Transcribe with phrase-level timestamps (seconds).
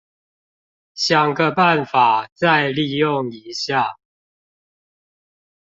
[0.95, 3.97] 想個辦法再利用一下